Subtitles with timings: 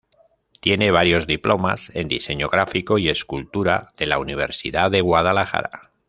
[0.61, 5.91] Tiene varios diplomas en diseño gráfico y escultura de la Universidad de Guadalajara.